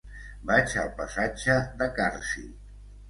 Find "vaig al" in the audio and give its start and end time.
0.51-0.89